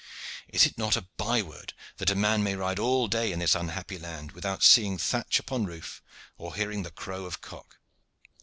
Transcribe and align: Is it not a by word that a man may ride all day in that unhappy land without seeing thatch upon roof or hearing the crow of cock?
Is 0.47 0.65
it 0.65 0.79
not 0.79 0.97
a 0.97 1.05
by 1.17 1.43
word 1.43 1.73
that 1.97 2.09
a 2.09 2.15
man 2.15 2.41
may 2.41 2.55
ride 2.55 2.79
all 2.79 3.07
day 3.07 3.31
in 3.31 3.37
that 3.37 3.53
unhappy 3.53 3.99
land 3.99 4.31
without 4.31 4.63
seeing 4.63 4.97
thatch 4.97 5.37
upon 5.37 5.65
roof 5.65 6.01
or 6.39 6.55
hearing 6.55 6.81
the 6.81 6.89
crow 6.89 7.25
of 7.25 7.39
cock? 7.39 7.77